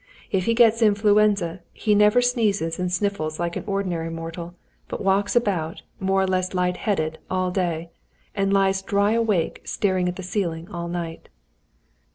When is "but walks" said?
4.87-5.35